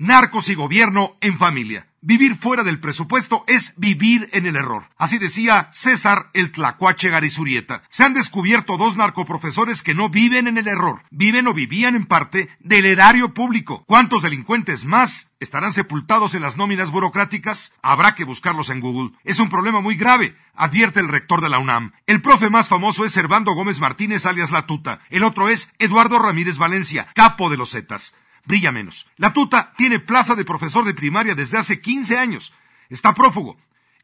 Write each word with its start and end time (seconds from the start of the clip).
narcos 0.00 0.48
y 0.48 0.54
gobierno 0.54 1.18
en 1.20 1.36
familia. 1.36 1.86
Vivir 2.00 2.34
fuera 2.34 2.62
del 2.62 2.80
presupuesto 2.80 3.44
es 3.46 3.74
vivir 3.76 4.30
en 4.32 4.46
el 4.46 4.56
error. 4.56 4.88
Así 4.96 5.18
decía 5.18 5.68
César 5.72 6.30
el 6.32 6.52
Tlacuache 6.52 7.10
Garizurieta. 7.10 7.82
Se 7.90 8.04
han 8.04 8.14
descubierto 8.14 8.78
dos 8.78 8.96
narcoprofesores 8.96 9.82
que 9.82 9.94
no 9.94 10.08
viven 10.08 10.48
en 10.48 10.56
el 10.56 10.66
error, 10.66 11.02
viven 11.10 11.46
o 11.48 11.52
vivían 11.52 11.96
en 11.96 12.06
parte 12.06 12.48
del 12.60 12.86
erario 12.86 13.34
público. 13.34 13.84
¿Cuántos 13.86 14.22
delincuentes 14.22 14.86
más 14.86 15.30
estarán 15.38 15.72
sepultados 15.72 16.34
en 16.34 16.40
las 16.40 16.56
nóminas 16.56 16.90
burocráticas? 16.90 17.74
Habrá 17.82 18.14
que 18.14 18.24
buscarlos 18.24 18.70
en 18.70 18.80
Google. 18.80 19.10
Es 19.24 19.38
un 19.38 19.50
problema 19.50 19.82
muy 19.82 19.96
grave, 19.96 20.34
advierte 20.54 21.00
el 21.00 21.08
rector 21.08 21.42
de 21.42 21.50
la 21.50 21.58
UNAM. 21.58 21.92
El 22.06 22.22
profe 22.22 22.48
más 22.48 22.68
famoso 22.68 23.04
es 23.04 23.12
Servando 23.12 23.52
Gómez 23.52 23.80
Martínez 23.80 24.24
alias 24.24 24.50
La 24.50 24.64
Tuta. 24.64 25.00
El 25.10 25.24
otro 25.24 25.50
es 25.50 25.70
Eduardo 25.78 26.18
Ramírez 26.18 26.56
Valencia, 26.56 27.08
capo 27.14 27.50
de 27.50 27.58
los 27.58 27.72
Zetas 27.72 28.14
brilla 28.44 28.72
menos. 28.72 29.06
La 29.16 29.32
tuta 29.32 29.72
tiene 29.76 29.98
plaza 29.98 30.34
de 30.34 30.44
profesor 30.44 30.84
de 30.84 30.94
primaria 30.94 31.34
desde 31.34 31.58
hace 31.58 31.80
15 31.80 32.18
años. 32.18 32.52
Está 32.88 33.14
prófugo. 33.14 33.56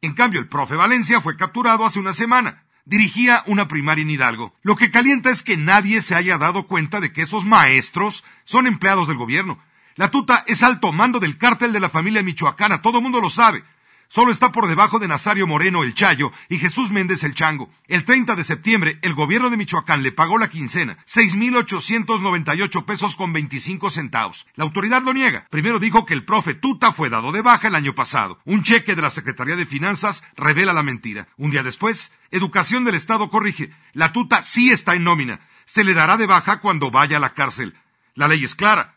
En 0.02 0.14
cambio, 0.14 0.40
el 0.40 0.48
profe 0.48 0.76
Valencia 0.76 1.20
fue 1.20 1.36
capturado 1.36 1.84
hace 1.84 1.98
una 1.98 2.12
semana. 2.12 2.62
Dirigía 2.84 3.42
una 3.46 3.66
primaria 3.66 4.02
en 4.02 4.10
Hidalgo. 4.10 4.54
Lo 4.62 4.76
que 4.76 4.90
calienta 4.90 5.30
es 5.30 5.42
que 5.42 5.56
nadie 5.56 6.00
se 6.02 6.14
haya 6.14 6.38
dado 6.38 6.66
cuenta 6.66 7.00
de 7.00 7.12
que 7.12 7.22
esos 7.22 7.44
maestros 7.44 8.24
son 8.44 8.66
empleados 8.66 9.08
del 9.08 9.16
gobierno. 9.16 9.58
La 9.96 10.10
tuta 10.10 10.44
es 10.46 10.62
alto 10.62 10.92
mando 10.92 11.18
del 11.18 11.38
cártel 11.38 11.72
de 11.72 11.80
la 11.80 11.88
familia 11.88 12.22
michoacana, 12.22 12.82
todo 12.82 12.98
el 12.98 13.02
mundo 13.02 13.20
lo 13.20 13.30
sabe. 13.30 13.64
Solo 14.08 14.30
está 14.30 14.52
por 14.52 14.68
debajo 14.68 14.98
de 14.98 15.08
Nazario 15.08 15.46
Moreno 15.46 15.82
el 15.82 15.94
Chayo 15.94 16.32
y 16.48 16.58
Jesús 16.58 16.90
Méndez 16.90 17.24
el 17.24 17.34
Chango. 17.34 17.70
El 17.88 18.04
30 18.04 18.36
de 18.36 18.44
septiembre, 18.44 18.98
el 19.02 19.14
gobierno 19.14 19.50
de 19.50 19.56
Michoacán 19.56 20.02
le 20.02 20.12
pagó 20.12 20.38
la 20.38 20.48
quincena, 20.48 20.98
6.898 21.06 22.84
pesos 22.84 23.16
con 23.16 23.32
25 23.32 23.90
centavos. 23.90 24.46
La 24.54 24.64
autoridad 24.64 25.02
lo 25.02 25.12
niega. 25.12 25.46
Primero 25.50 25.78
dijo 25.78 26.06
que 26.06 26.14
el 26.14 26.24
profe 26.24 26.54
Tuta 26.54 26.92
fue 26.92 27.10
dado 27.10 27.32
de 27.32 27.42
baja 27.42 27.68
el 27.68 27.74
año 27.74 27.94
pasado. 27.94 28.38
Un 28.44 28.62
cheque 28.62 28.94
de 28.94 29.02
la 29.02 29.10
Secretaría 29.10 29.56
de 29.56 29.66
Finanzas 29.66 30.24
revela 30.36 30.72
la 30.72 30.82
mentira. 30.82 31.28
Un 31.36 31.50
día 31.50 31.62
después, 31.62 32.12
Educación 32.30 32.84
del 32.84 32.94
Estado 32.94 33.30
corrige. 33.30 33.70
La 33.92 34.12
Tuta 34.12 34.42
sí 34.42 34.70
está 34.70 34.94
en 34.94 35.04
nómina. 35.04 35.40
Se 35.64 35.84
le 35.84 35.94
dará 35.94 36.16
de 36.16 36.26
baja 36.26 36.60
cuando 36.60 36.90
vaya 36.90 37.16
a 37.16 37.20
la 37.20 37.34
cárcel. 37.34 37.74
La 38.14 38.28
ley 38.28 38.44
es 38.44 38.54
clara. 38.54 38.95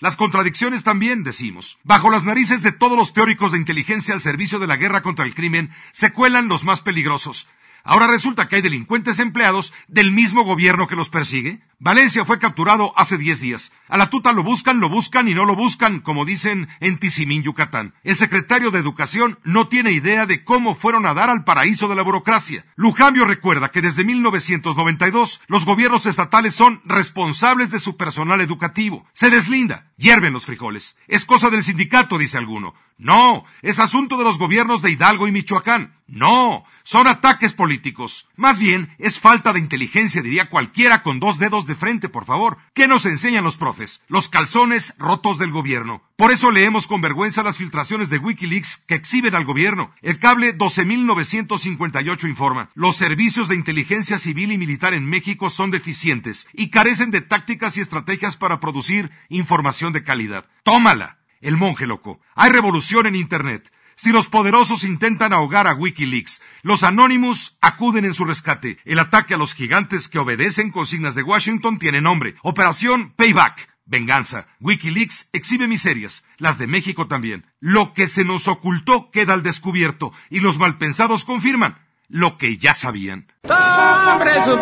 Las 0.00 0.16
contradicciones 0.16 0.84
también, 0.84 1.24
decimos. 1.24 1.78
Bajo 1.82 2.08
las 2.08 2.24
narices 2.24 2.62
de 2.62 2.70
todos 2.70 2.96
los 2.96 3.12
teóricos 3.12 3.50
de 3.50 3.58
inteligencia 3.58 4.14
al 4.14 4.20
servicio 4.20 4.60
de 4.60 4.68
la 4.68 4.76
guerra 4.76 5.02
contra 5.02 5.24
el 5.24 5.34
crimen, 5.34 5.70
se 5.92 6.12
cuelan 6.12 6.46
los 6.46 6.62
más 6.62 6.80
peligrosos. 6.80 7.48
Ahora 7.82 8.06
resulta 8.06 8.46
que 8.46 8.56
hay 8.56 8.62
delincuentes 8.62 9.18
empleados 9.18 9.72
del 9.88 10.12
mismo 10.12 10.44
gobierno 10.44 10.86
que 10.86 10.94
los 10.94 11.08
persigue. 11.08 11.62
Valencia 11.80 12.24
fue 12.24 12.40
capturado 12.40 12.92
hace 12.96 13.18
diez 13.18 13.40
días. 13.40 13.70
A 13.86 13.96
la 13.96 14.10
tuta 14.10 14.32
lo 14.32 14.42
buscan, 14.42 14.80
lo 14.80 14.88
buscan 14.88 15.28
y 15.28 15.34
no 15.34 15.44
lo 15.44 15.54
buscan, 15.54 16.00
como 16.00 16.24
dicen 16.24 16.68
en 16.80 16.98
Tizimín, 16.98 17.44
Yucatán. 17.44 17.94
El 18.02 18.16
secretario 18.16 18.72
de 18.72 18.80
Educación 18.80 19.38
no 19.44 19.68
tiene 19.68 19.92
idea 19.92 20.26
de 20.26 20.42
cómo 20.42 20.74
fueron 20.74 21.06
a 21.06 21.14
dar 21.14 21.30
al 21.30 21.44
paraíso 21.44 21.86
de 21.86 21.94
la 21.94 22.02
burocracia. 22.02 22.64
Lujambio 22.74 23.24
recuerda 23.26 23.70
que 23.70 23.80
desde 23.80 24.04
1992 24.04 25.40
los 25.46 25.64
gobiernos 25.64 26.06
estatales 26.06 26.56
son 26.56 26.80
responsables 26.84 27.70
de 27.70 27.78
su 27.78 27.96
personal 27.96 28.40
educativo. 28.40 29.06
Se 29.12 29.30
deslinda, 29.30 29.92
hierven 29.96 30.32
los 30.32 30.46
frijoles. 30.46 30.96
Es 31.06 31.24
cosa 31.24 31.48
del 31.48 31.62
sindicato, 31.62 32.18
dice 32.18 32.38
alguno. 32.38 32.74
No, 32.98 33.44
es 33.62 33.78
asunto 33.78 34.18
de 34.18 34.24
los 34.24 34.38
gobiernos 34.38 34.82
de 34.82 34.90
Hidalgo 34.90 35.28
y 35.28 35.32
Michoacán. 35.32 35.94
No, 36.08 36.64
son 36.82 37.06
ataques 37.06 37.52
políticos. 37.52 38.27
Más 38.38 38.60
bien, 38.60 38.94
es 38.98 39.18
falta 39.18 39.52
de 39.52 39.58
inteligencia, 39.58 40.22
diría 40.22 40.48
cualquiera 40.48 41.02
con 41.02 41.18
dos 41.18 41.40
dedos 41.40 41.66
de 41.66 41.74
frente, 41.74 42.08
por 42.08 42.24
favor. 42.24 42.58
¿Qué 42.72 42.86
nos 42.86 43.04
enseñan 43.04 43.42
los 43.42 43.56
profes? 43.56 44.00
Los 44.06 44.28
calzones 44.28 44.94
rotos 44.96 45.38
del 45.38 45.50
gobierno. 45.50 46.04
Por 46.14 46.30
eso 46.30 46.52
leemos 46.52 46.86
con 46.86 47.00
vergüenza 47.00 47.42
las 47.42 47.56
filtraciones 47.56 48.10
de 48.10 48.18
Wikileaks 48.18 48.84
que 48.86 48.94
exhiben 48.94 49.34
al 49.34 49.44
gobierno. 49.44 49.90
El 50.02 50.20
cable 50.20 50.56
12.958 50.56 52.28
informa. 52.28 52.70
Los 52.74 52.94
servicios 52.94 53.48
de 53.48 53.56
inteligencia 53.56 54.18
civil 54.18 54.52
y 54.52 54.58
militar 54.58 54.94
en 54.94 55.06
México 55.06 55.50
son 55.50 55.72
deficientes 55.72 56.46
y 56.52 56.70
carecen 56.70 57.10
de 57.10 57.22
tácticas 57.22 57.76
y 57.76 57.80
estrategias 57.80 58.36
para 58.36 58.60
producir 58.60 59.10
información 59.28 59.92
de 59.92 60.04
calidad. 60.04 60.46
Tómala. 60.62 61.18
El 61.40 61.56
monje 61.56 61.86
loco. 61.86 62.20
Hay 62.34 62.50
revolución 62.50 63.06
en 63.06 63.16
Internet. 63.16 63.72
Si 63.98 64.12
los 64.12 64.28
poderosos 64.28 64.84
intentan 64.84 65.32
ahogar 65.32 65.66
a 65.66 65.74
Wikileaks, 65.74 66.40
los 66.62 66.84
Anonymous 66.84 67.58
acuden 67.60 68.04
en 68.04 68.14
su 68.14 68.24
rescate. 68.24 68.78
El 68.84 69.00
ataque 69.00 69.34
a 69.34 69.36
los 69.36 69.54
gigantes 69.54 70.06
que 70.06 70.20
obedecen 70.20 70.70
consignas 70.70 71.16
de 71.16 71.24
Washington 71.24 71.80
tiene 71.80 72.00
nombre. 72.00 72.36
Operación 72.42 73.12
Payback. 73.16 73.68
Venganza. 73.86 74.46
Wikileaks 74.60 75.30
exhibe 75.32 75.66
miserias, 75.66 76.24
las 76.36 76.58
de 76.58 76.68
México 76.68 77.08
también. 77.08 77.46
Lo 77.58 77.92
que 77.92 78.06
se 78.06 78.24
nos 78.24 78.46
ocultó 78.46 79.10
queda 79.10 79.34
al 79.34 79.42
descubierto 79.42 80.12
y 80.30 80.38
los 80.38 80.58
malpensados 80.58 81.24
confirman 81.24 81.78
lo 82.06 82.38
que 82.38 82.56
ya 82.56 82.74
sabían. 82.74 83.26
¡Hombre, 83.42 84.32
su! 84.44 84.56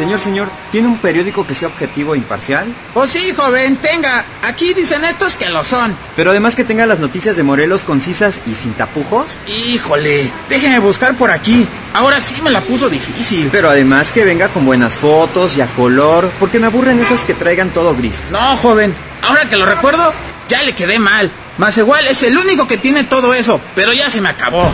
Señor, 0.00 0.18
señor, 0.18 0.48
¿tiene 0.72 0.88
un 0.88 0.96
periódico 0.96 1.46
que 1.46 1.54
sea 1.54 1.68
objetivo 1.68 2.14
e 2.14 2.16
imparcial? 2.16 2.74
Pues 2.94 3.10
sí, 3.10 3.34
joven, 3.36 3.76
tenga. 3.76 4.24
Aquí 4.42 4.72
dicen 4.72 5.04
estos 5.04 5.36
que 5.36 5.50
lo 5.50 5.62
son. 5.62 5.94
Pero 6.16 6.30
además 6.30 6.56
que 6.56 6.64
tenga 6.64 6.86
las 6.86 7.00
noticias 7.00 7.36
de 7.36 7.42
Morelos 7.42 7.84
concisas 7.84 8.40
y 8.46 8.54
sin 8.54 8.72
tapujos. 8.72 9.38
Híjole, 9.46 10.32
déjeme 10.48 10.78
buscar 10.78 11.16
por 11.16 11.30
aquí. 11.30 11.68
Ahora 11.92 12.18
sí 12.18 12.40
me 12.40 12.48
la 12.48 12.62
puso 12.62 12.88
difícil. 12.88 13.50
Pero 13.52 13.68
además 13.68 14.10
que 14.10 14.24
venga 14.24 14.48
con 14.48 14.64
buenas 14.64 14.96
fotos 14.96 15.58
y 15.58 15.60
a 15.60 15.66
color, 15.74 16.30
porque 16.40 16.58
me 16.58 16.68
aburren 16.68 16.98
esas 16.98 17.26
que 17.26 17.34
traigan 17.34 17.68
todo 17.68 17.94
gris. 17.94 18.28
No, 18.32 18.56
joven, 18.56 18.94
ahora 19.20 19.50
que 19.50 19.56
lo 19.56 19.66
recuerdo, 19.66 20.14
ya 20.48 20.62
le 20.62 20.72
quedé 20.72 20.98
mal. 20.98 21.30
Más 21.58 21.76
igual 21.76 22.06
es 22.06 22.22
el 22.22 22.38
único 22.38 22.66
que 22.66 22.78
tiene 22.78 23.04
todo 23.04 23.34
eso, 23.34 23.60
pero 23.74 23.92
ya 23.92 24.08
se 24.08 24.22
me 24.22 24.30
acabó. 24.30 24.72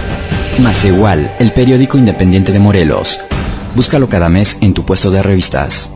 Más 0.60 0.84
igual, 0.84 1.34
el 1.40 1.52
periódico 1.52 1.98
independiente 1.98 2.52
de 2.52 2.60
Morelos. 2.60 3.18
Búscalo 3.76 4.08
cada 4.08 4.30
mes 4.30 4.56
en 4.62 4.72
tu 4.72 4.86
puesto 4.86 5.10
de 5.10 5.22
revistas. 5.22 5.95